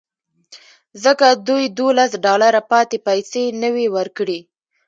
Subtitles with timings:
[1.03, 4.39] ځکه دوی دولس ډالره پاتې پیسې نه وې ورکړې